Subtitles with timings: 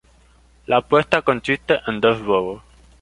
[0.65, 2.63] La puesta consiste en dos huevos.